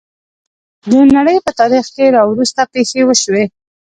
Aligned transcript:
د 0.89 0.91
نړۍ 1.15 1.37
په 1.45 1.51
تاریخ 1.59 1.85
کې 1.95 2.13
راوروسته 2.15 2.61
پېښې 2.73 3.01
وشوې. 3.05 3.43